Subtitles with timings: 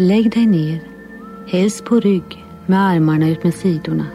[0.00, 0.78] Lägg dig ner,
[1.46, 4.06] helst på rygg med armarna ut med sidorna.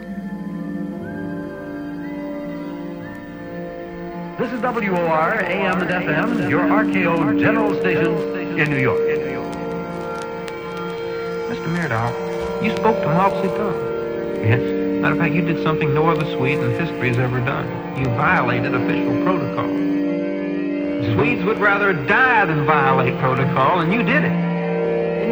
[4.38, 8.14] This is WOR AM and FM, your RKO general station
[8.58, 9.00] in New York.
[11.50, 11.68] Mr.
[11.68, 12.12] Myrdal,
[12.62, 13.76] you spoke to Mao Zedong.
[14.42, 14.62] Yes?
[15.02, 17.66] Matter of fact, you did something no other Swede in history has ever done.
[17.98, 19.68] You violated official protocol.
[21.12, 24.43] Swedes would rather die than violate protocol, and you did it.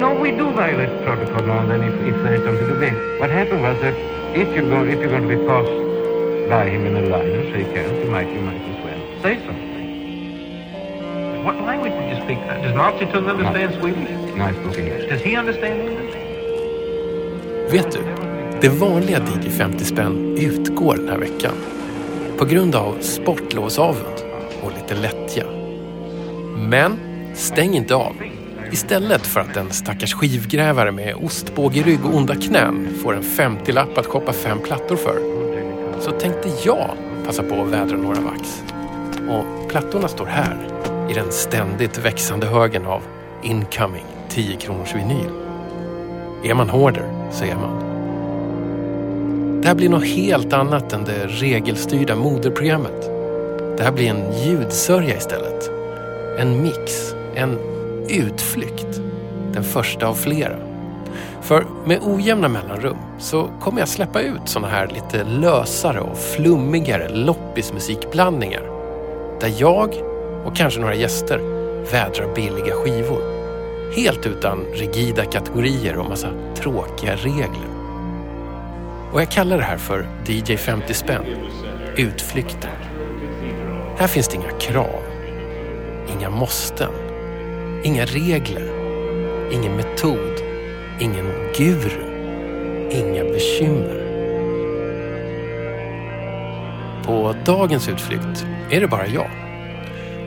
[0.00, 2.94] No, we do violate protocol now then if, if there is something to gain.
[3.20, 3.94] What happened was that
[4.34, 5.70] if you're going, if you're going to be passed
[6.48, 9.36] by him in a line and shake hands, you might, you might as well say
[9.46, 9.72] something.
[11.44, 12.38] What language did you speak?
[12.62, 14.36] Does Mao Zedong understand Swedish?
[14.36, 15.08] No, I spoke English.
[15.10, 16.16] Does he understand English?
[17.70, 17.98] Vet du,
[18.60, 21.54] det vanliga DJ 50 spänn utgår den här veckan.
[22.38, 24.22] På grund av sportlovsavund
[24.62, 25.44] och lite lättja.
[26.56, 26.98] Men
[27.34, 28.31] stäng inte av.
[28.72, 34.06] Istället för att en stackars skivgrävare med ostbågerygg och onda knän får en 50-lapp att
[34.06, 35.18] shoppa fem plattor för,
[36.00, 36.90] så tänkte jag
[37.26, 38.62] passa på att vädra några vax.
[39.28, 40.56] Och plattorna står här,
[41.10, 43.02] i den ständigt växande högen av
[43.42, 45.30] incoming 10 kronors vinyl.
[46.44, 47.78] Är man hoarder så är man.
[49.60, 53.02] Det här blir något helt annat än det regelstyrda moderprogrammet.
[53.76, 55.70] Det här blir en ljudsörja istället.
[56.38, 57.71] En mix, en
[58.08, 59.00] utflykt.
[59.52, 60.56] Den första av flera.
[61.42, 67.08] För med ojämna mellanrum så kommer jag släppa ut såna här lite lösare och flummigare
[67.08, 68.62] loppismusikblandningar.
[69.40, 69.94] Där jag
[70.44, 71.38] och kanske några gäster
[71.92, 73.22] vädrar billiga skivor.
[73.96, 77.68] Helt utan rigida kategorier och massa tråkiga regler.
[79.12, 81.24] Och jag kallar det här för DJ 50 spänn.
[81.96, 82.70] Utflykter.
[83.96, 85.02] Här finns det inga krav.
[86.18, 87.01] Inga måsten.
[87.84, 88.72] Inga regler.
[89.52, 90.40] Ingen metod.
[91.00, 92.02] Ingen guru.
[92.90, 94.02] Inga bekymmer.
[97.04, 99.30] På dagens utflykt är det bara jag.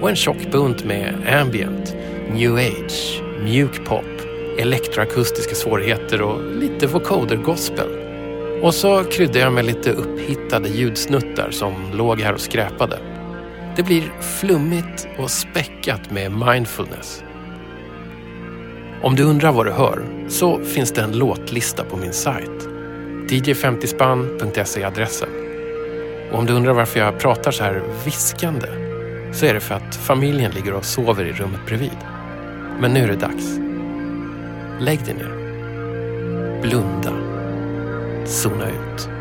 [0.02, 1.96] Och en tjock bunt med ambient,
[2.34, 4.06] new age, mjuk pop,
[4.60, 7.90] elektroakustiska svårigheter och lite vocoder-gospel.
[8.62, 13.00] Och så kryddar jag med lite upphittade ljudsnuttar som låg här och skräpade.
[13.76, 14.04] Det blir
[14.40, 17.25] flummigt och späckat med mindfulness.
[19.06, 22.68] Om du undrar vad du hör så finns det en låtlista på min sajt.
[23.28, 25.30] dj50spann.se är adressen.
[26.32, 28.68] Och om du undrar varför jag pratar så här viskande
[29.34, 31.98] så är det för att familjen ligger och sover i rummet bredvid.
[32.80, 33.58] Men nu är det dags.
[34.80, 35.32] Lägg dig ner.
[36.62, 37.14] Blunda.
[38.26, 39.15] Zona ut.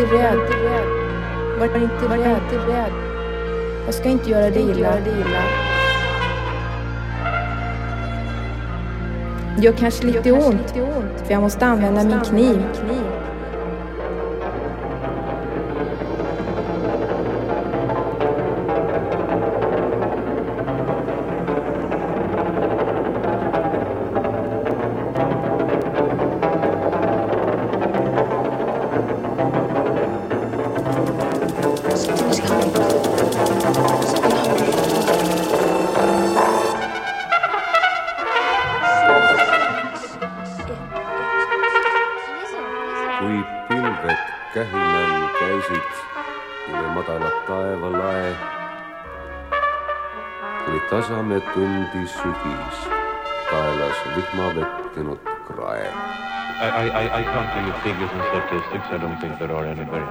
[0.00, 0.38] Inte rädd.
[1.58, 2.92] Var inte var inte rädd.
[3.84, 4.92] Jag ska inte göra dig illa.
[9.56, 10.70] Det gör kanske lite ont,
[11.24, 12.62] för jag måste använda min kniv.
[43.24, 44.18] Kui pilved
[44.52, 45.92] kähinal käisid
[46.68, 48.32] üle madala taevalae,
[50.64, 52.82] tuli tasame tundi sügis,
[53.48, 55.88] kaelas vihma vettinud krae.
[55.88, 58.92] I, I, I- I can't give you figures and statistics.
[58.92, 60.06] I don't think there are any very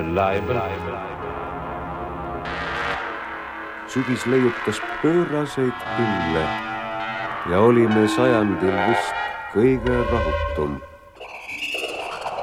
[0.00, 0.62] reliable.
[3.88, 6.42] sügis leiutas pööraseid pille
[7.52, 9.14] ja olime sajandil vist
[9.54, 10.74] kõige rahutum,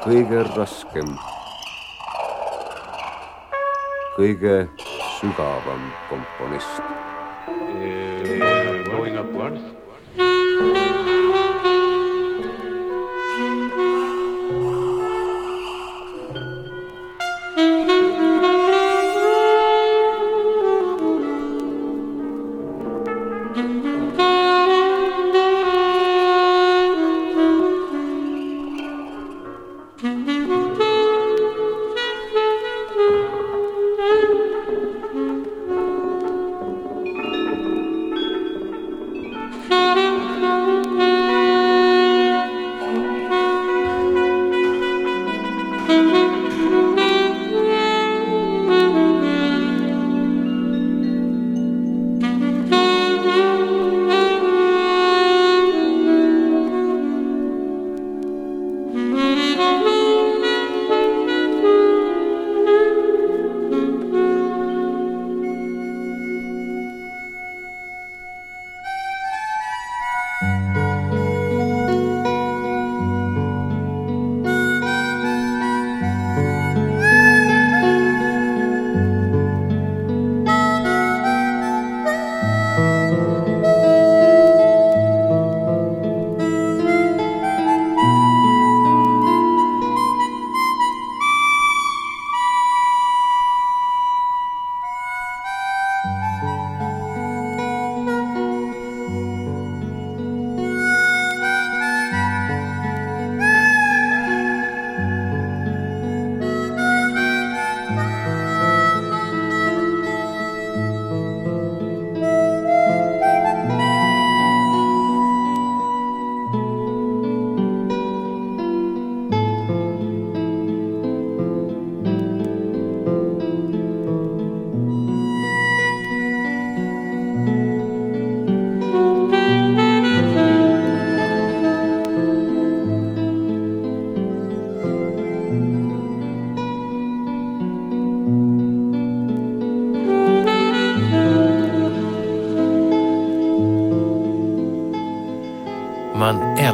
[0.06, 1.08] kõige raskem,
[4.14, 4.54] kõige
[5.18, 7.15] sügavam komponist.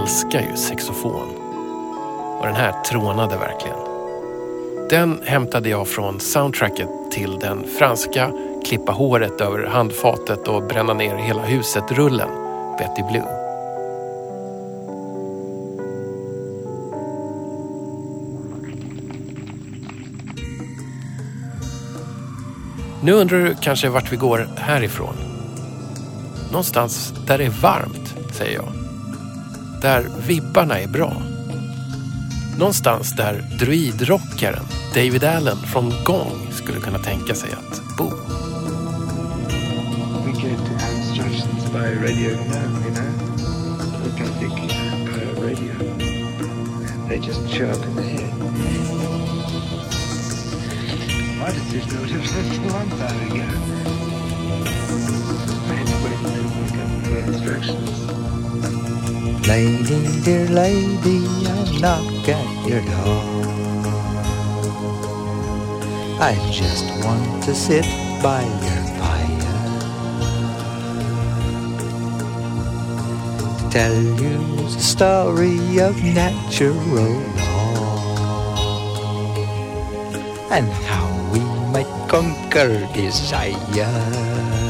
[0.02, 1.30] Älskar ju saxofon.
[2.40, 3.78] Och den här trånade verkligen.
[4.90, 8.32] Den hämtade jag från soundtracket till den franska
[8.66, 12.30] klippa håret över handfatet och bränna ner hela huset-rullen,
[12.78, 13.28] Betty Blue.
[23.04, 25.16] Nu undrar du kanske vart vi går härifrån.
[26.52, 28.81] Någonstans där det är varmt, säger jag.
[29.82, 31.22] Där vibbarna är bra.
[32.58, 38.10] Någonstans där druidrockaren David Allen från Gong skulle kunna tänka sig att bo.
[40.26, 43.12] We get instructions by radio now, you know,
[45.44, 45.74] radio.
[47.10, 48.32] They just show up in the head.
[51.40, 51.86] Why did this
[52.74, 53.46] long time ago?
[55.70, 58.31] We got the instructions.
[59.48, 63.24] Lady, dear lady, I knock at your door.
[66.22, 67.84] I just want to sit
[68.22, 69.42] by your fire.
[73.72, 74.38] Tell you
[74.70, 77.42] the story of natural law
[80.52, 81.40] and how we
[81.74, 84.61] might conquer desire.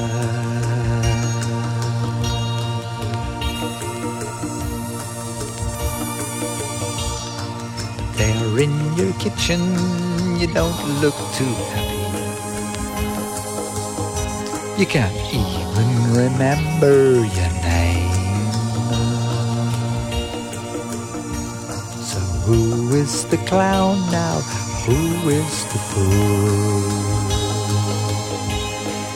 [8.62, 9.60] In your kitchen,
[10.40, 11.98] you don't look too happy.
[14.80, 18.14] You can't even remember your name.
[22.06, 24.38] So who is the clown now?
[24.86, 26.86] Who is the fool?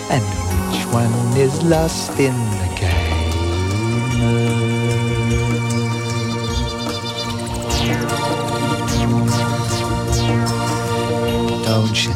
[0.09, 0.25] And
[0.73, 2.74] which one is lost in the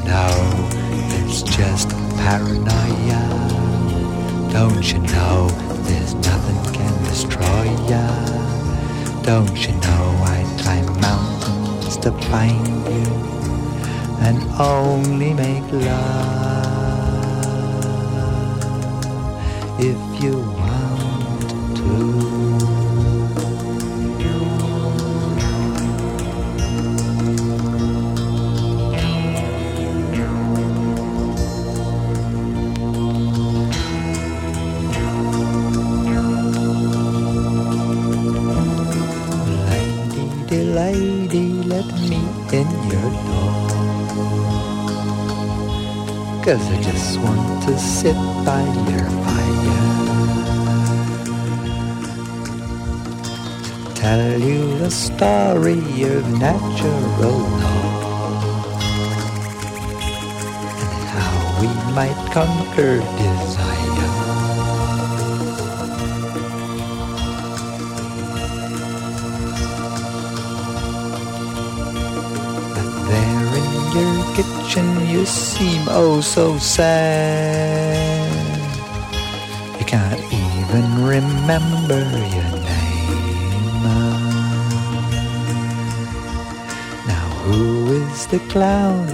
[0.10, 0.70] know
[1.22, 3.24] it's just paranoia?
[4.51, 5.48] Don't you know
[5.86, 8.06] there's nothing can destroy ya?
[9.22, 13.08] Don't you know I climb mountains to find you
[14.25, 16.80] and only make love
[19.80, 20.59] if you
[40.80, 42.22] lady, let me
[42.60, 43.68] in your door.
[46.46, 49.90] Cause I just want to sit by your fire.
[54.04, 55.84] Tell you the story
[56.14, 57.46] of natural law.
[60.84, 64.09] And how we might conquer desire.
[74.43, 78.31] Kitchen you seem oh so sad.
[79.79, 82.00] You can't even remember
[82.36, 83.84] your name.
[87.12, 89.08] Now who is the clown?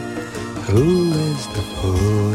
[0.70, 2.34] Who is the fool?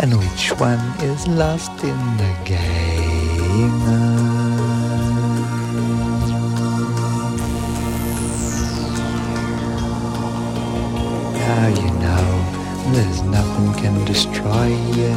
[0.00, 2.71] And which one is lost in the game?
[14.46, 15.14] You.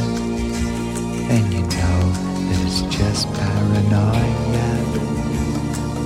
[1.29, 2.00] And you know
[2.48, 4.70] that it's just paranoia.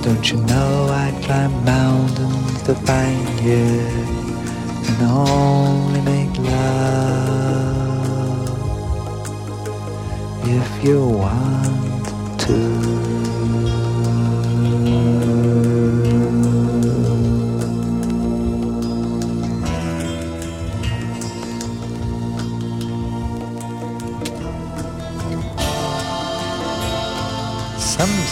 [0.02, 3.88] Don't you know I'd climb mountains to find you
[4.88, 7.20] and only make love
[10.48, 12.99] if you want to.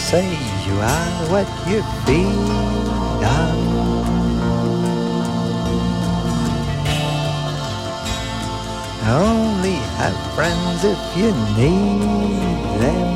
[0.09, 0.25] Say
[0.65, 3.57] you are what you feed on.
[9.05, 13.11] Only have friends if you need them.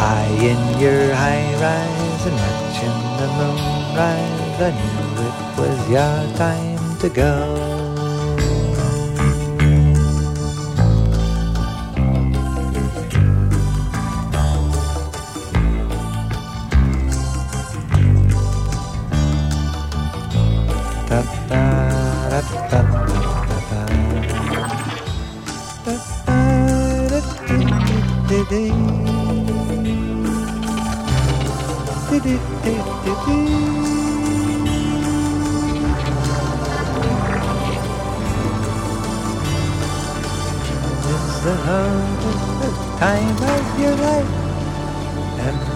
[0.00, 3.60] High in your high rise and watching the moon
[4.00, 7.67] rise, I knew it was your time to go.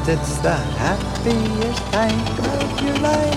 [0.06, 3.36] That it's the happiest time of your life,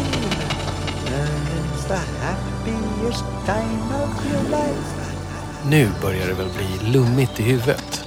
[1.13, 4.95] and it's the happiest time of your life.
[5.69, 8.05] Nu börjar det väl bli lummigt i huvudet.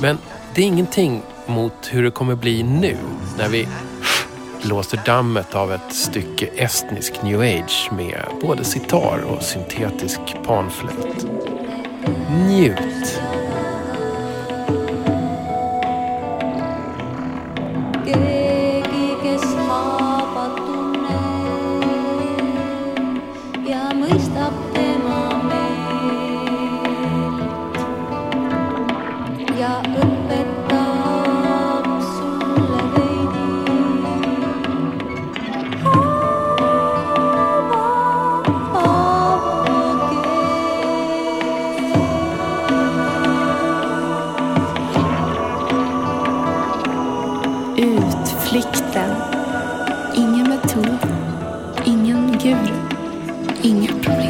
[0.00, 0.18] Men
[0.54, 2.96] det är ingenting mot hur det kommer bli nu
[3.38, 3.68] när vi
[4.62, 11.26] blåser dammet av ett stycke estnisk new age med både sitar och syntetisk panflöjt.
[12.30, 13.21] Njut!
[48.52, 49.10] Plikten.
[50.12, 51.00] Ingen metod,
[51.84, 52.76] ingen guru,
[53.62, 54.21] inga problem.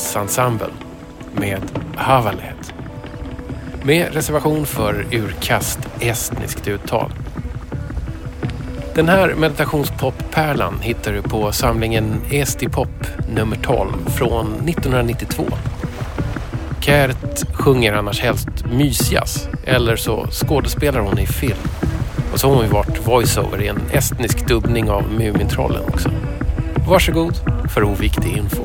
[0.00, 0.38] Tomigas
[1.32, 1.60] med
[1.96, 2.72] Havaled.
[3.82, 7.12] Med reservation för urkast estniskt uttal.
[8.94, 15.44] Den här meditationspop-pärlan hittar du på samlingen Estipop nummer 12 från 1992.
[16.80, 21.58] Kert sjunger annars helst mysjazz eller så skådespelar hon i film.
[22.32, 26.10] Och så har hon ju varit voiceover i en estnisk dubbning av Mumintrollen också.
[26.88, 27.34] Varsågod
[27.74, 28.62] för oviktig info.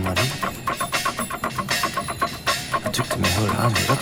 [0.00, 0.04] Såg.
[0.04, 0.30] Men Marie?
[2.84, 3.96] Jag tyckte mig höra andra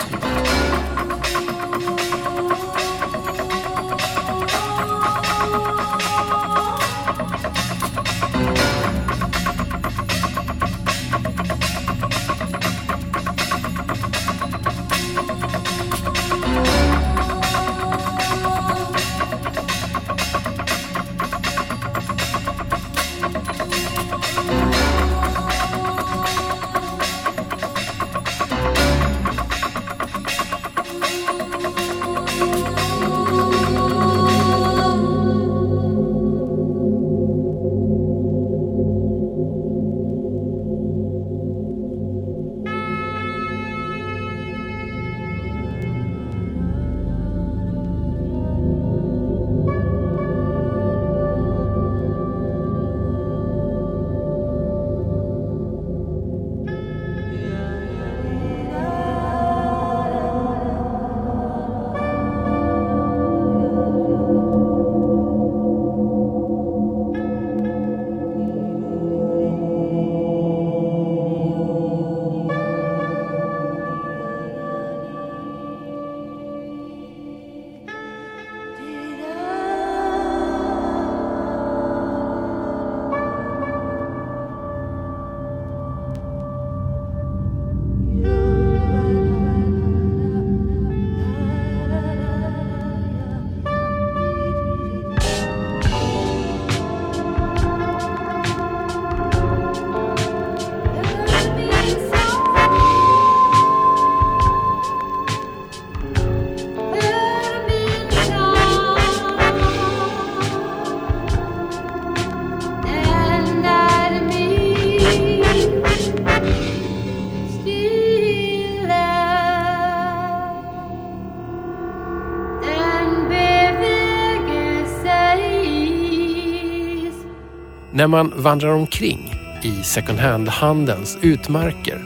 [127.99, 132.03] När man vandrar omkring i second hand-handelns utmarker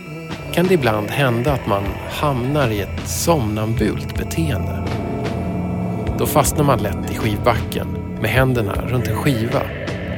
[0.53, 4.83] kan det ibland hända att man hamnar i ett somnambult beteende.
[6.19, 7.87] Då fastnar man lätt i skivbacken
[8.21, 9.61] med händerna runt en skiva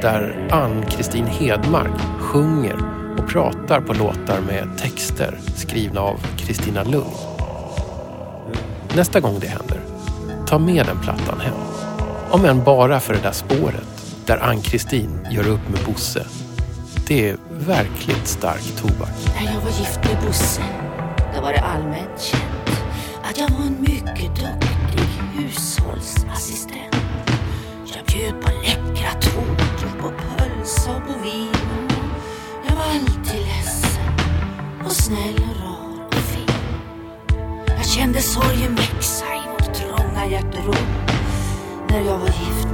[0.02, 2.76] där Ann-Kristin Hedmark sjunger
[3.18, 7.16] och pratar på låtar med texter skrivna av Kristina Lugn.
[8.94, 9.80] Nästa gång det händer,
[10.46, 11.54] ta med den plattan hem.
[12.30, 13.95] Om än bara för det där spåret
[14.26, 16.26] där Ann-Kristin gör upp med Bosse.
[17.06, 19.08] Det är verkligt stark tobak.
[19.34, 20.62] När jag var gift med Bosse,
[21.34, 22.80] då var det allmänt känt
[23.22, 26.96] att jag var en mycket duktig hushållsassistent.
[27.94, 31.88] Jag bjöd på läckra tårtor, på pölsa och på vin.
[32.68, 34.12] Jag var alltid ledsen
[34.84, 36.86] och snäll och rar och fin.
[37.66, 40.86] Jag kände sorgen växa i vårt trånga hjärterum
[41.88, 42.65] när jag var gift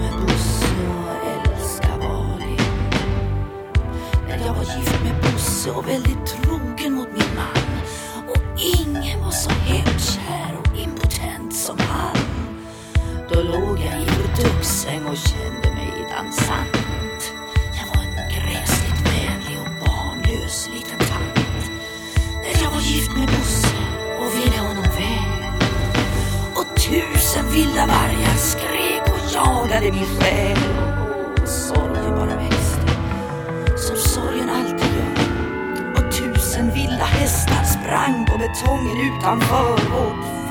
[4.46, 7.64] jag var gift med Bosse och väldigt trogen mot min man.
[8.28, 12.16] Och ingen var så hemkär och impotent som han.
[13.28, 17.32] Då låg jag i vår och kände mig dansant.
[17.78, 21.70] Jag var en gräsligt vänlig och barnlös liten tant.
[22.42, 23.76] När jag var gift med Bosse
[24.20, 25.42] och ville honom väl.
[26.54, 30.91] Och tusen vilda vargar skrek och jagade min själ.
[37.22, 40.41] Hästar sprang på betongen utanför vårt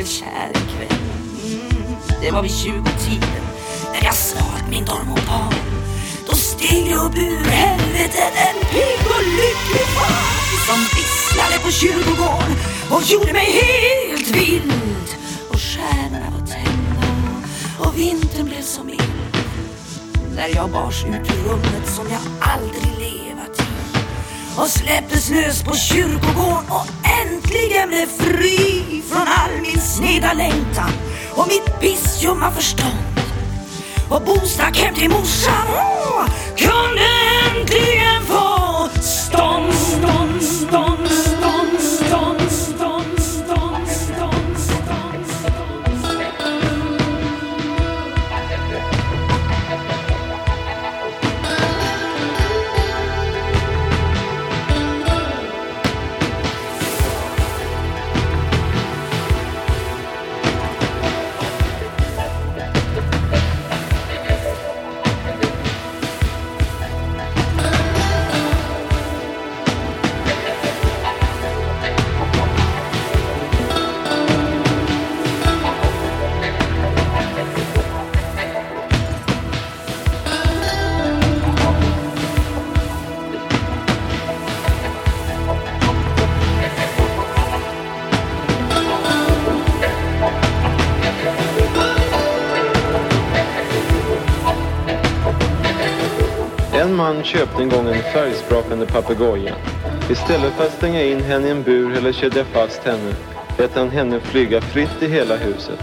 [0.00, 0.88] blev kär ikväll.
[0.88, 0.98] kväll.
[1.44, 3.44] Mm, det var vid tjugotiden
[3.92, 5.54] när jag snart min dormopan.
[6.26, 12.56] Då steg jag upp ur helvetet en pigg och lycklig fan som visslade på kyrkogården
[12.90, 15.08] och gjorde mig helt vild.
[15.50, 17.06] Och stjärnorna var tända
[17.78, 19.36] och vintern blev som mild.
[20.36, 23.09] När jag bars ut ur rummet som jag aldrig levt
[24.56, 26.70] och släpptes lös på kyrkogården.
[26.70, 26.86] Och
[27.22, 30.90] äntligen blev fri från all min sneda längtan
[31.30, 33.20] och mitt pissljumma förstånd.
[34.10, 35.66] Och Bo stack hem till morsan.
[35.74, 37.06] Och kunde
[37.46, 41.29] äntligen få stånd, stånd, stånd, stånd,
[97.30, 99.54] köpte en gång en färgsprakande papegoja.
[100.10, 103.14] Istället för att stänga in henne i en bur eller kedja fast henne
[103.58, 105.78] lät han henne flyga fritt i hela huset.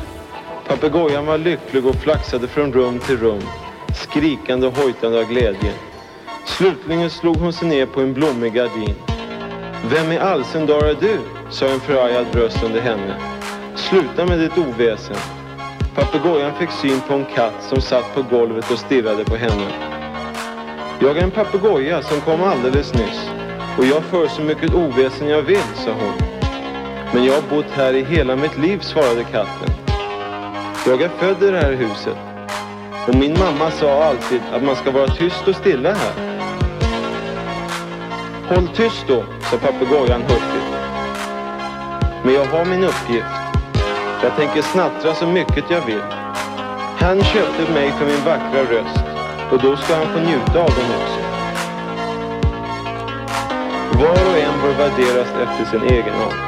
[0.68, 3.42] Papegojan var lycklig och flaxade från rum till rum,
[3.94, 5.74] skrikande och hojtande av glädje.
[6.46, 8.96] Slutligen slog hon sig ner på en blommig gardin.
[9.90, 11.20] Vem i all sin dar är du?
[11.50, 13.16] sa en förargad röst under henne.
[13.76, 15.18] Sluta med ditt oväsen.
[15.96, 19.87] Papegojan fick syn på en katt som satt på golvet och stirrade på henne.
[21.00, 23.30] Jag är en papegoja som kom alldeles nyss
[23.78, 26.14] och jag för så mycket oväsen jag vill, sa hon.
[27.14, 29.70] Men jag har bott här i hela mitt liv, svarade katten.
[30.88, 32.18] Jag är född i det här huset
[33.08, 36.40] och min mamma sa alltid att man ska vara tyst och stilla här.
[38.48, 40.72] Håll tyst då, sa papegojan hurtigt.
[42.24, 43.26] Men jag har min uppgift.
[44.24, 46.04] Jag tänker snattra så mycket jag vill.
[47.00, 49.16] Han köpte mig för min vackra röst
[49.52, 51.20] och då ska han få njuta av dem också.
[54.00, 56.47] Var och en bör värderas efter sin egen art.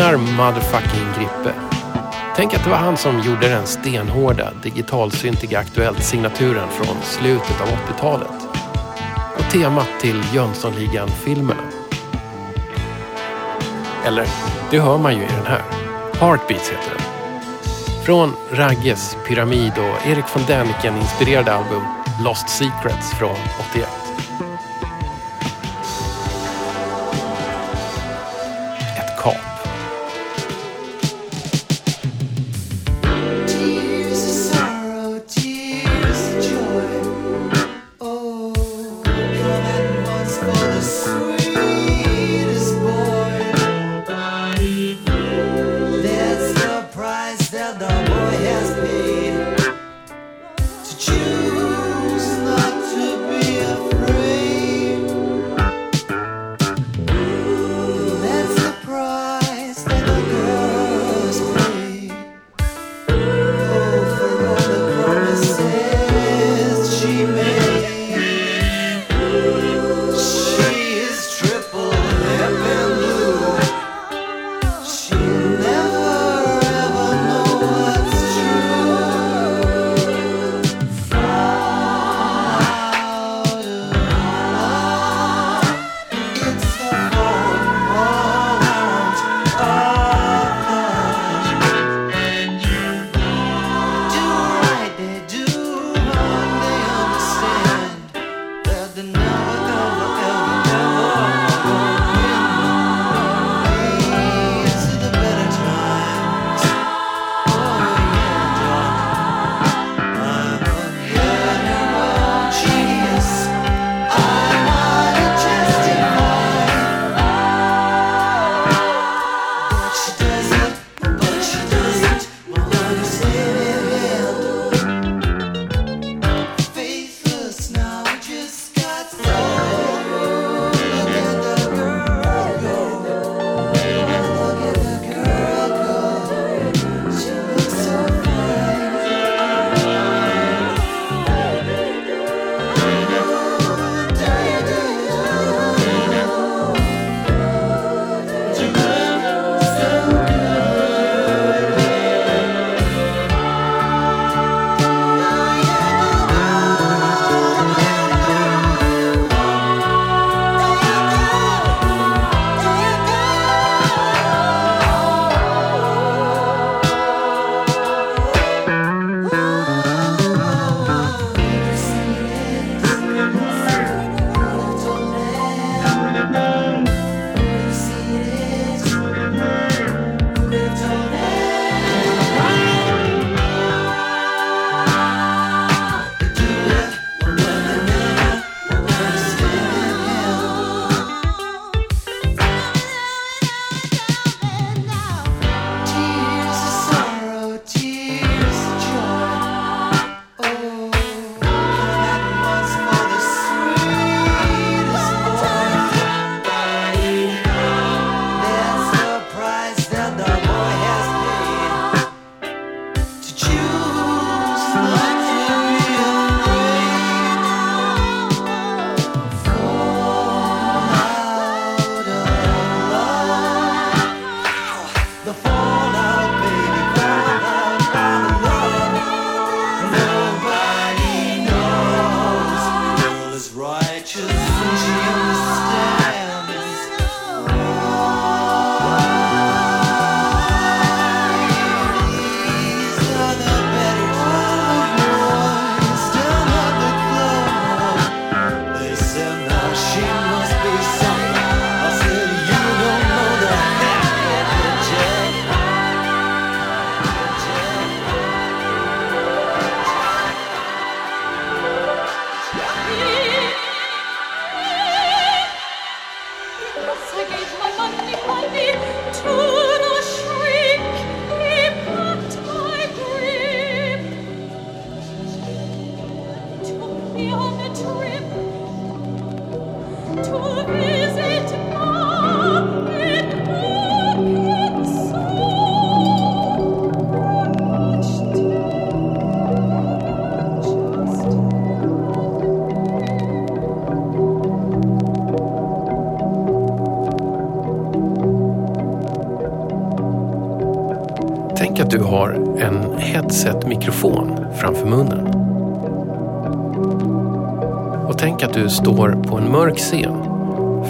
[0.00, 1.52] Gunnar motherfucking Grippe.
[2.36, 8.48] Tänk att det var han som gjorde den stenhårda digitalsyntiga Aktuellt-signaturen från slutet av 80-talet.
[9.38, 11.62] Och temat till Jönssonligan-filmerna.
[14.04, 14.26] Eller,
[14.70, 15.62] det hör man ju i den här.
[16.20, 17.04] Heartbeats heter den.
[18.04, 21.82] Från Ragges, Pyramid och Erik von Däniken inspirerade album
[22.24, 23.36] Lost Secrets från
[23.70, 24.09] 81.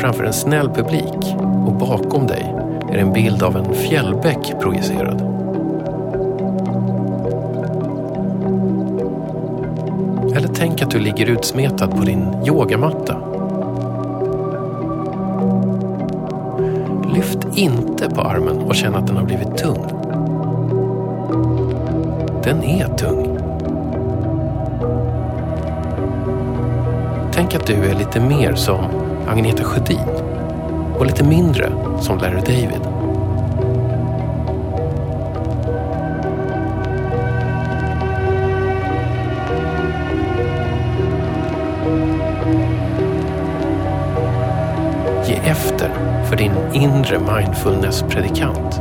[0.01, 1.35] Framför en snäll publik
[1.67, 2.55] och bakom dig
[2.93, 5.21] är en bild av en fjällbäck projicerad.
[10.37, 13.17] Eller tänk att du ligger utsmetad på din yogamatta.
[17.15, 19.85] Lyft inte på armen och känn att den har blivit tung.
[22.45, 23.39] Den är tung.
[27.33, 30.09] Tänk att du är lite mer som Agneta Sjödin
[30.99, 32.81] och lite mindre som Larry David.
[45.27, 45.91] Ge efter
[46.29, 48.81] för din inre mindfulness-predikant.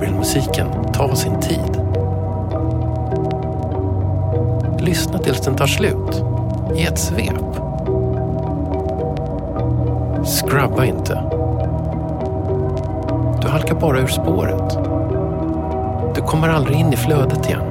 [0.00, 1.82] Peter Musiken ta sin tid.
[4.78, 6.24] Lyssna tills den tar slut.
[6.76, 7.60] I ett svep.
[10.24, 11.22] Scrubba inte.
[13.42, 14.78] Du halkar bara ur spåret.
[16.14, 17.64] Du kommer aldrig in i flödet igen.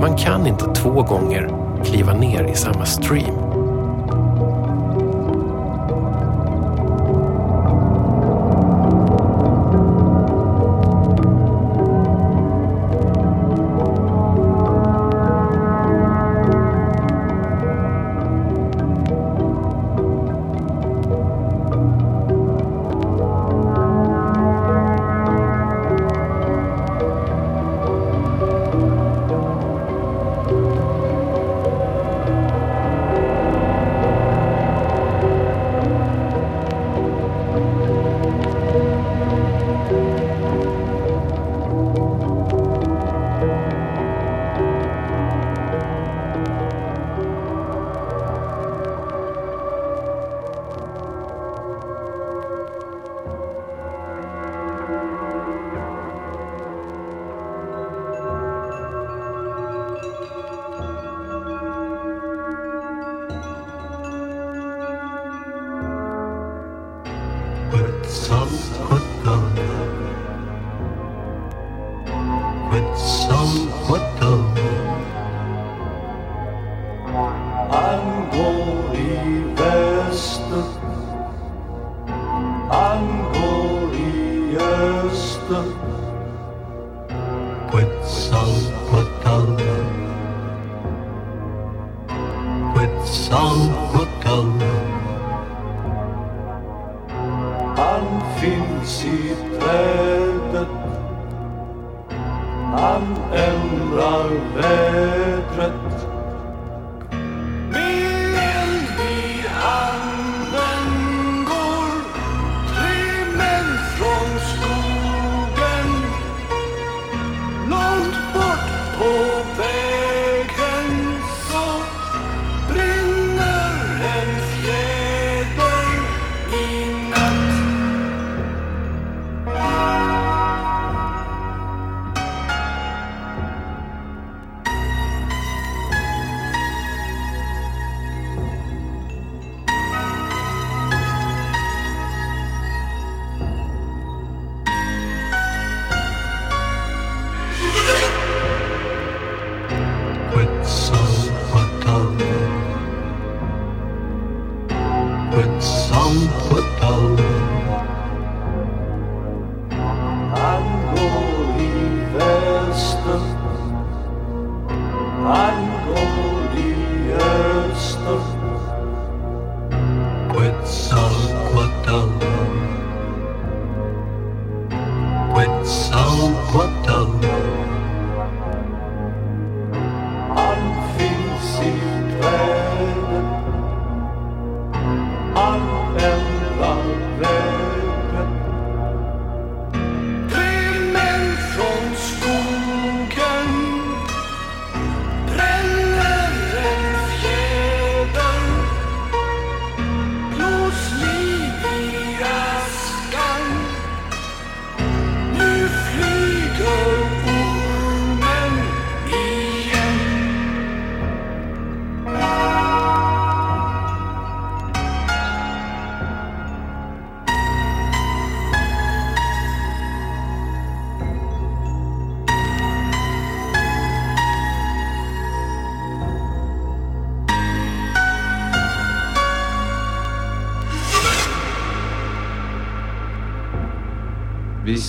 [0.00, 1.50] Man kan inte två gånger
[1.84, 3.47] kliva ner i samma stream.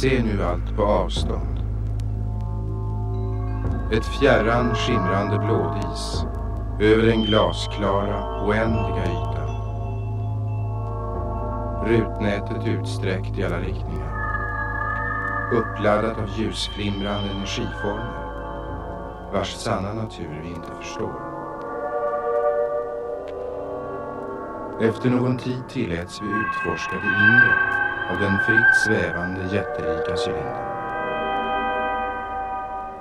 [0.01, 1.59] Ser nu allt på avstånd.
[3.91, 6.23] Ett fjärran skimrande blådis
[6.79, 9.49] över den glasklara, oändliga ytan.
[11.85, 14.09] Rutnätet utsträckt i alla riktningar.
[15.53, 18.29] Uppladdat av ljusflimrande energiformer
[19.33, 21.21] vars sanna natur vi inte förstår.
[24.81, 27.68] Efter någon tid tilläts vi utforska det inre
[28.09, 30.69] av den fritt svävande jättelika cylindern.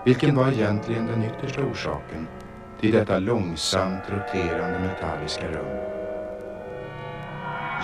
[0.05, 2.29] Vilken var egentligen den yttersta orsaken
[2.81, 5.77] till detta långsamt roterande metalliska rum?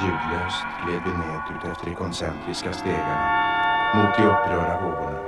[0.02, 3.44] Ljudlöst gled vi ned utefter de koncentriska stegarna
[3.94, 5.18] mot de upprörda vågorna.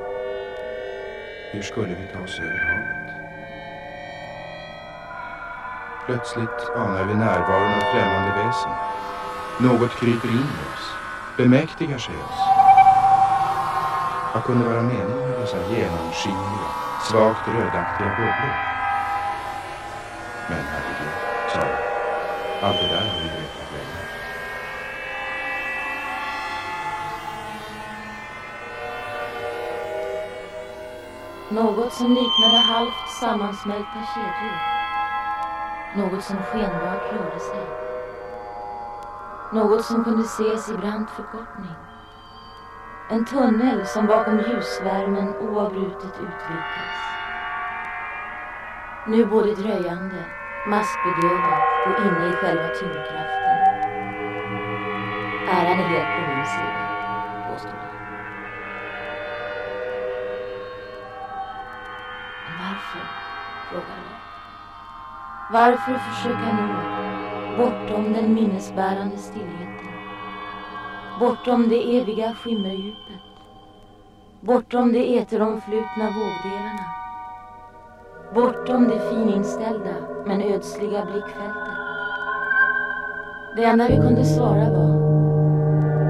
[1.53, 3.13] Hur skulle vi ta oss över havet?
[6.07, 8.73] Plötsligt anar vi närvaron av främmande väsen.
[9.59, 11.06] Något kryper in i oss,
[11.37, 12.41] bemäktigar sig oss.
[14.35, 16.69] Vad kunde vara meningen med dessa genomskinliga,
[17.03, 18.57] svagt rödaktiga bubblor?
[20.49, 21.17] Men herregud,
[21.53, 21.79] sa jag.
[22.63, 24.03] Allt det där har vi vetat länge.
[31.51, 34.57] Något som liknade halvt sammansmälta kedjor.
[35.97, 37.86] Något som skenbart rörde sig.
[39.53, 41.77] Något som kunde ses i brant förkortning.
[43.11, 46.97] En tunnel som bakom ljusvärmen oavbrutet utvidgas.
[49.07, 50.25] Nu både dröjande,
[50.67, 53.59] maskbedövad och inne i själva tyngdkraften.
[55.49, 56.83] Äran är helt på min sida,
[57.53, 57.95] påstår han.
[62.47, 63.27] Men varför?
[63.69, 64.17] frågar jag.
[65.53, 66.96] Varför försöka nå
[67.57, 69.89] bortom den minnesbärande stillheten?
[71.21, 73.23] Bortom det eviga skimmerdjupet?
[74.41, 76.87] Bortom de eteromflutna vågdelarna?
[78.35, 79.95] Bortom det fininställda
[80.27, 81.77] men ödsliga blickfältet?
[83.57, 85.07] Det enda vi kunde svara var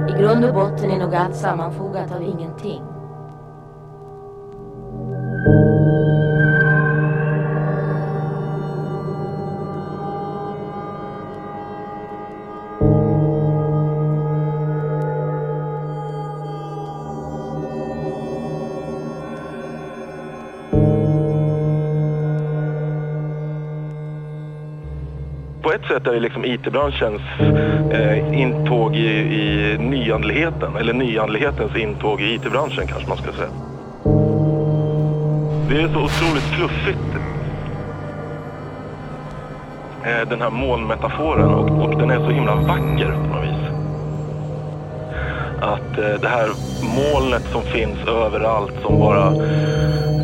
[0.09, 2.95] i grund och botten är nog allt sammanfogat av ingenting.
[25.97, 27.22] Sätt är det liksom IT-branschens
[27.90, 33.49] eh, intåg i, i nyandligheten, eller nyandlighetens intåg i IT-branschen kanske man ska säga.
[35.68, 37.16] Det är så otroligt fluffigt.
[40.05, 43.70] Eh, den här molnmetaforen och, och den är så himla vacker på något vis.
[45.61, 46.49] Att eh, det här
[46.97, 49.26] molnet som finns överallt som bara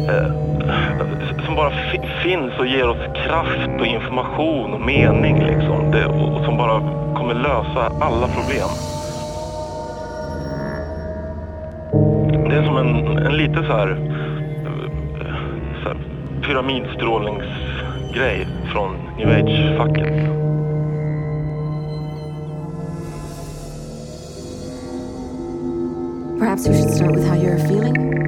[0.08, 0.42] eh,
[1.46, 1.72] som bara
[2.22, 2.91] finns och ger oss
[3.32, 5.90] kraft och information och mening liksom.
[5.90, 6.80] Det, och, och som bara
[7.16, 8.68] kommer lösa alla problem.
[12.48, 13.96] Det är som en, en lite så här,
[15.82, 15.96] så här
[16.42, 20.28] pyramidstrålningsgrej från new age-facket.
[26.38, 28.21] Perhaps we should start with how you're feeling?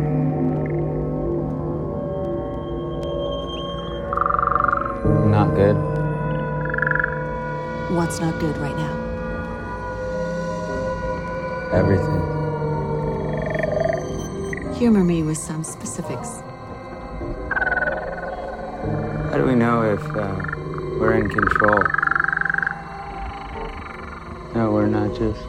[8.05, 8.93] What's not good right now?
[11.73, 12.21] Everything.
[14.75, 16.43] Humor me with some specifics.
[19.31, 20.37] How do we know if uh,
[21.01, 21.83] we're in control?
[24.55, 25.41] No, we're not just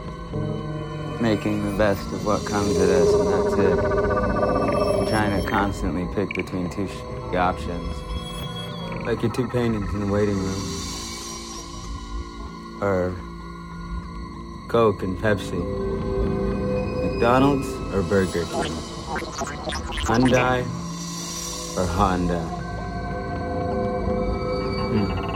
[1.20, 3.76] making the best of what comes at us and that's it.
[4.96, 7.02] We're trying to constantly pick between two sh-
[7.36, 7.94] options.
[9.04, 10.85] Like your two paintings in the waiting room.
[12.80, 13.14] Or
[14.68, 15.62] Coke and Pepsi.
[17.02, 18.72] McDonald's or Burger King.
[20.04, 20.60] Hyundai
[21.78, 22.40] or Honda.
[24.92, 25.26] Hmm.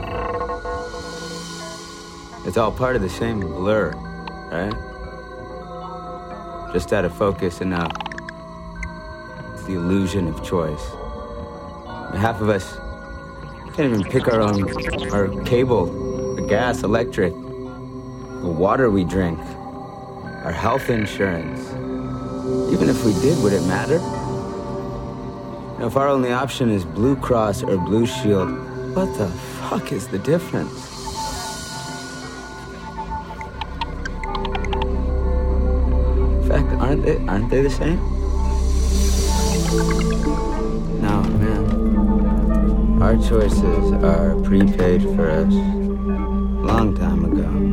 [2.47, 3.93] It's all part of the same blur,
[4.51, 4.74] right?
[6.72, 7.93] Just out of focus enough.
[9.55, 10.84] It's the illusion of choice.
[12.14, 12.76] Half of us
[13.74, 14.64] can't even pick our own
[15.12, 15.86] our cable,
[16.41, 19.38] the gas, electric, the water we drink,
[20.45, 21.68] our health insurance.
[22.72, 23.99] Even if we did, would it matter?
[25.78, 28.51] Now, if our only option is Blue Cross or Blue Shield,
[28.95, 29.28] what the
[29.68, 30.88] fuck is the difference?
[36.43, 37.28] In fact, aren't Really?
[37.28, 37.99] Aren't they the same?
[41.03, 43.03] No, man.
[43.03, 45.80] Our choices are prepaid for us.
[46.81, 47.69] Long time ago.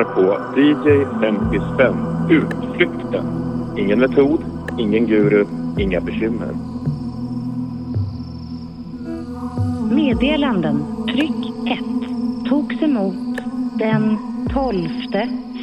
[0.00, 0.22] Lyssnar på
[0.56, 1.96] DJ 50 spänn
[2.30, 3.26] Utflykten.
[3.76, 4.40] Ingen metod,
[4.78, 5.46] ingen guru,
[5.78, 6.48] inga bekymmer.
[9.94, 10.84] Meddelanden.
[11.06, 11.78] Tryck 1.
[12.48, 13.38] Togs emot
[13.78, 14.18] den
[14.52, 14.88] 12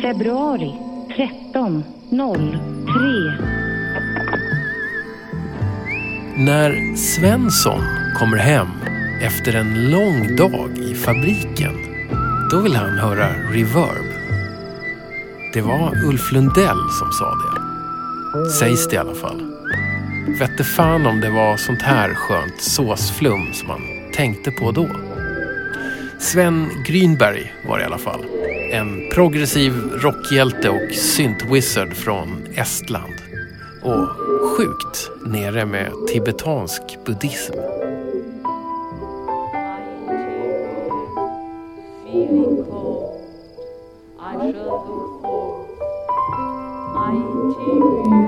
[0.01, 0.73] februari
[1.53, 1.83] 13.03.
[6.37, 7.81] När Svensson
[8.19, 8.67] kommer hem
[9.21, 11.73] efter en lång dag i fabriken,
[12.51, 14.06] då vill han höra reverb.
[15.57, 17.61] Det var Ulf Lundell som sa det.
[18.49, 19.41] Sägs det i alla fall.
[20.39, 23.81] Vette fan om det var sånt här skönt såsflum som man
[24.13, 24.89] tänkte på då.
[26.19, 28.25] Sven Grünberg var det i alla fall.
[28.71, 33.13] En progressiv rockhjälte och syntwizard från Estland.
[33.83, 34.07] Och
[34.57, 37.53] sjukt nere med tibetansk buddhism.
[44.19, 45.36] I shall go.
[47.09, 47.15] I
[47.49, 48.26] 居易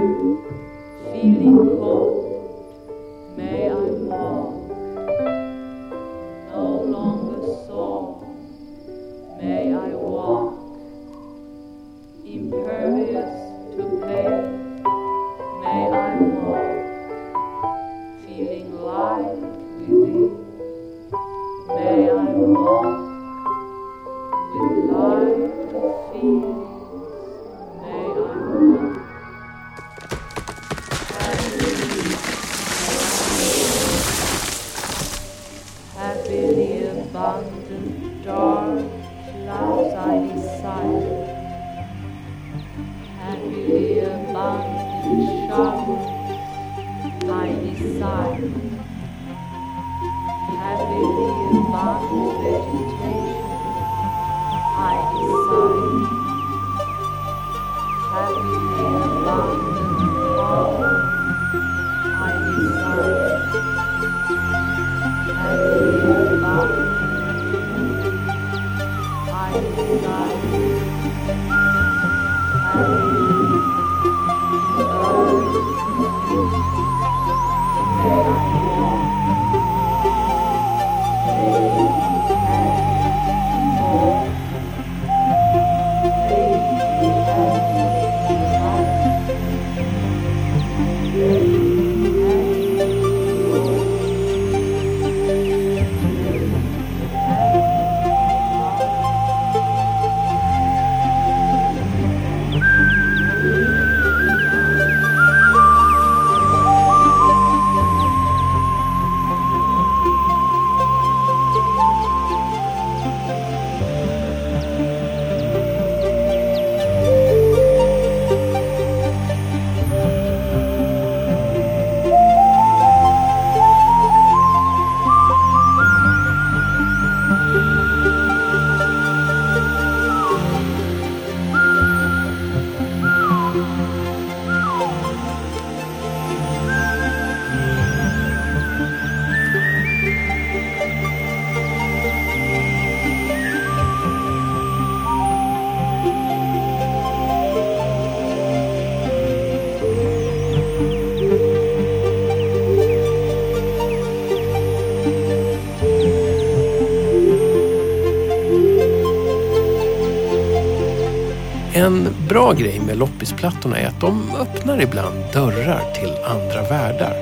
[162.30, 167.16] bra grej med loppisplattorna är att de öppnar ibland dörrar till andra världar.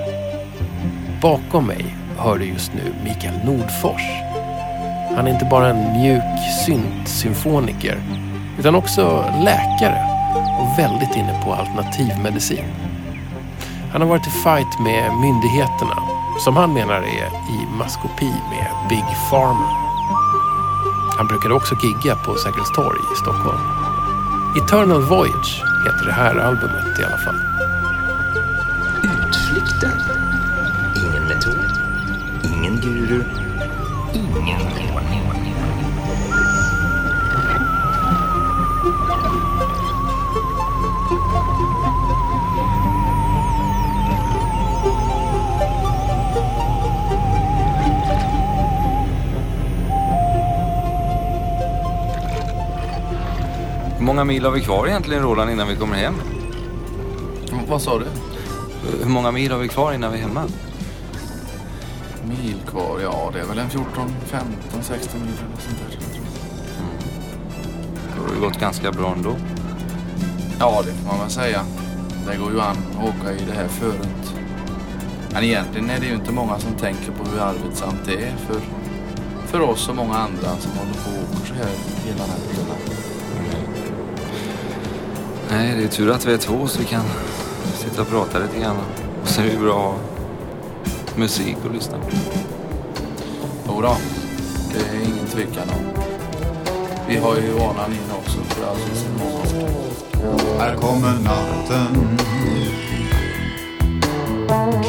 [1.22, 1.84] Bakom mig
[2.18, 4.02] hör du just nu Mikael Nordfors.
[5.16, 6.22] Han är inte bara en mjuk
[6.66, 7.98] syntsymfoniker
[8.58, 9.98] utan också läkare
[10.60, 12.64] och väldigt inne på alternativmedicin.
[13.92, 16.02] Han har varit i fight med myndigheterna
[16.44, 19.68] som han menar är i maskopi med Big Pharma.
[21.18, 23.87] Han brukade också gigga på Sergels torg i Stockholm.
[24.58, 27.57] Eternal Voyage heter det här albumet i alla fall.
[53.98, 56.14] Hur många mil har vi kvar egentligen Roland innan vi kommer hem?
[57.68, 58.06] Vad sa du?
[59.02, 60.42] Hur många mil har vi kvar innan vi är hemma?
[62.24, 63.00] Mil kvar?
[63.02, 63.88] Ja, det är väl en 14,
[64.24, 65.98] 15, 16 mil eller sånt där.
[68.14, 69.36] Det har ju gått ganska bra ändå.
[70.58, 71.64] Ja, det får man väl säga.
[72.26, 74.34] Det går ju an att åka i det här förut.
[75.32, 78.60] Men egentligen är det ju inte många som tänker på hur arbetsamt det är för,
[79.46, 81.72] för oss och många andra som håller på och åker så här
[82.06, 83.07] hela nätterna.
[85.50, 87.04] Nej, det är tur att vi är två så vi kan
[87.74, 88.76] sitta och prata lite grann.
[89.22, 89.94] Och så är det ju bra
[91.16, 92.08] musik att lyssna på.
[93.68, 93.96] Jodå,
[94.72, 96.02] det är ingen tvekan om.
[97.08, 99.06] Vi har ju vanan in också för alldeles
[100.58, 102.18] Här kommer natten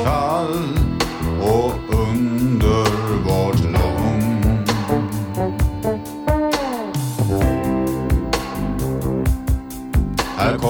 [0.04, 0.78] Kall
[1.42, 1.79] och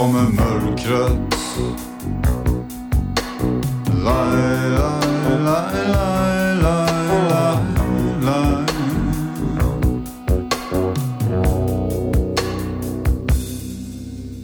[0.09, 1.35] kommer mörkret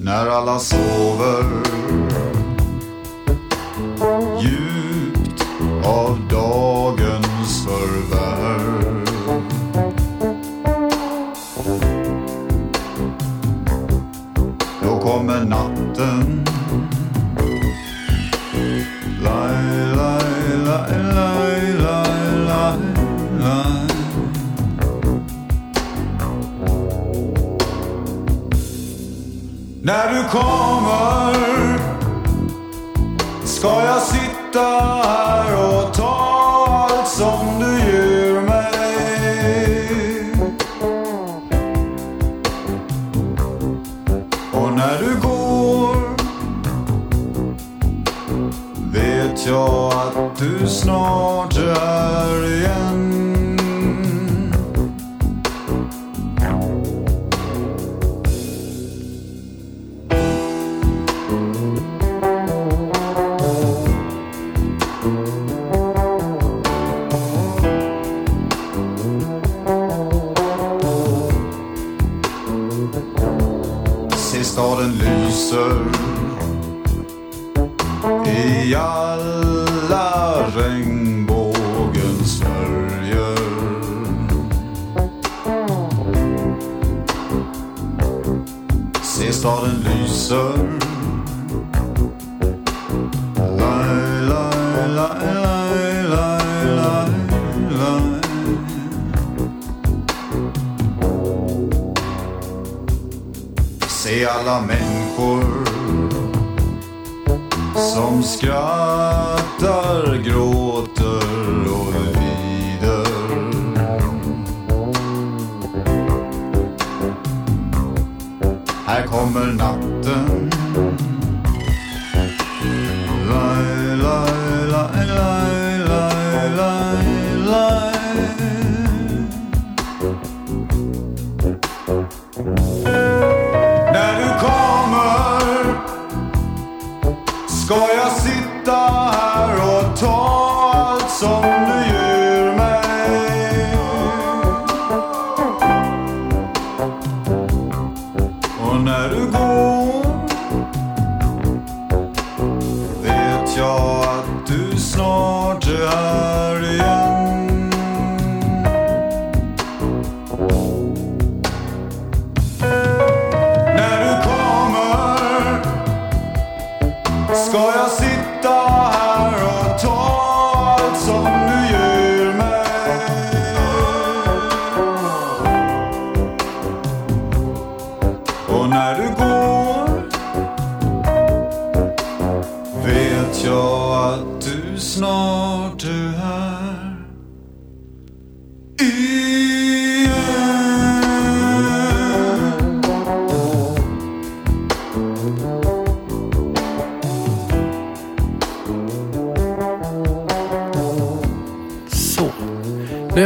[0.01, 1.64] När alla sover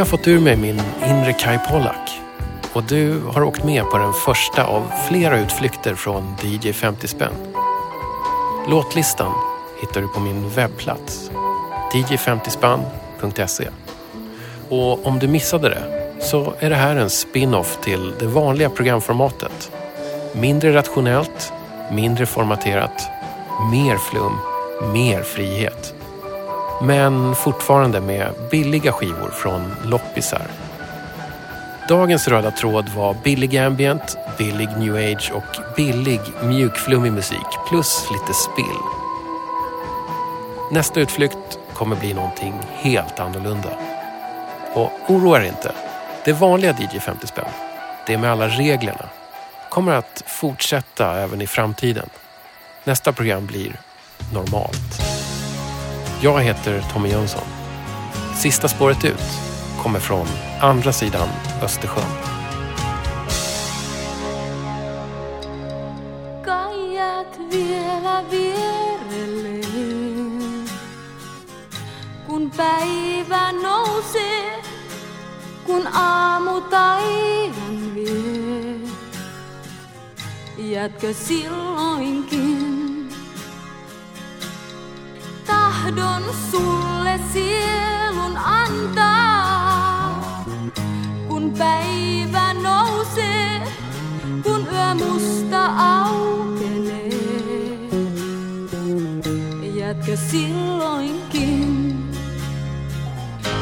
[0.09, 2.21] fått ur mig min inre Kai Pollak.
[2.73, 7.33] Och du har åkt med på den första av flera utflykter från DJ 50 spänn.
[8.67, 9.33] Låtlistan
[9.81, 11.31] hittar du på min webbplats
[11.93, 13.67] dj50spann.se.
[14.69, 19.71] Och om du missade det så är det här en spin-off till det vanliga programformatet.
[20.35, 21.53] Mindre rationellt,
[21.91, 23.07] mindre formaterat,
[23.71, 24.37] mer flum,
[24.93, 25.98] mer frihet.
[26.81, 30.41] Men fortfarande med billiga skivor från loppisar.
[31.89, 38.33] Dagens röda tråd var billig ambient, billig new age och billig mjukflummig musik plus lite
[38.33, 38.79] spill.
[40.71, 43.69] Nästa utflykt kommer bli någonting helt annorlunda.
[44.73, 45.71] Och oroa er inte.
[46.25, 47.45] Det vanliga DJ 50 spänn,
[48.07, 49.05] det med alla reglerna,
[49.69, 52.09] kommer att fortsätta även i framtiden.
[52.83, 53.79] Nästa program blir
[54.33, 55.18] normalt.
[56.21, 57.43] Jag heter Tommy Jönsson.
[58.35, 59.39] Sista spåret ut
[59.83, 60.27] kommer från
[60.61, 61.29] andra sidan
[61.63, 62.03] Östersjön.
[72.27, 74.63] Kun päivä nousee,
[75.65, 78.79] kun aamu taivan vie.
[80.57, 82.58] Jätkö silloinkin
[85.99, 90.23] tahdon sulle sielun antaa,
[91.27, 93.61] kun päivä nousee,
[94.43, 97.09] kun yö musta aukenee.
[99.75, 101.95] Jätkö silloinkin,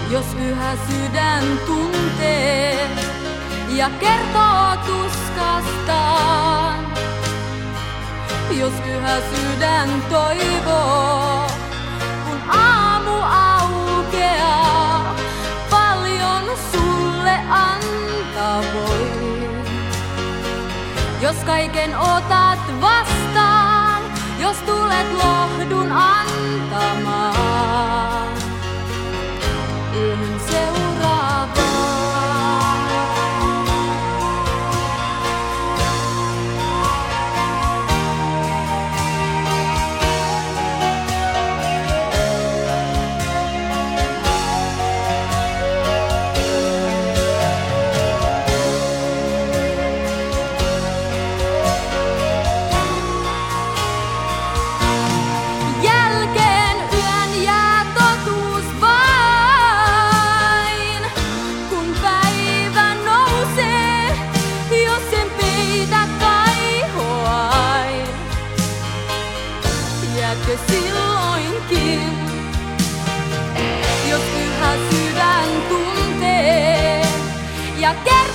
[0.09, 2.89] jos yhä sydän tuntee
[3.69, 6.37] ja kertoo tuskastaan.
[8.59, 11.56] Jos yhä sydän toivoo,
[17.49, 19.27] antaa voi.
[21.21, 24.01] Jos kaiken otat vastaan,
[24.39, 27.37] jos tulet lohdun antamaan,
[29.93, 31.16] yhden seuraavaan.
[77.87, 78.26] Ja kertoo